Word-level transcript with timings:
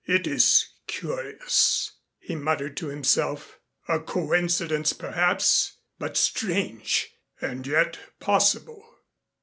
"It 0.07 0.25
is 0.25 0.65
curious," 0.87 1.91
he 2.17 2.33
muttered 2.33 2.75
to 2.77 2.87
himself. 2.87 3.59
"A 3.87 3.99
coincidence 3.99 4.93
perhaps, 4.93 5.77
but 5.99 6.17
strange. 6.17 7.11
And 7.39 7.67
yet 7.67 7.99
possible." 8.19 8.83